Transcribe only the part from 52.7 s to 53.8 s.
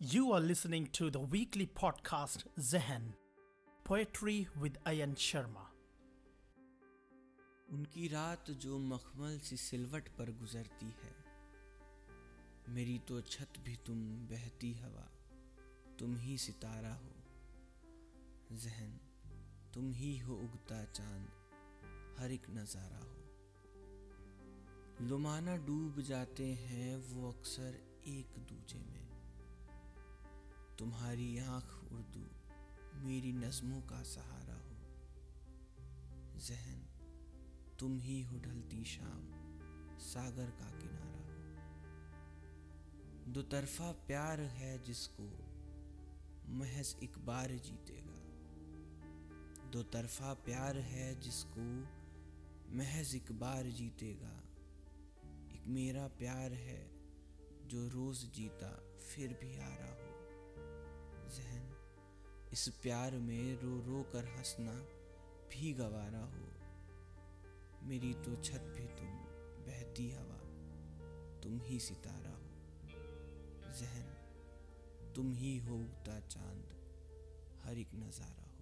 महज एक बार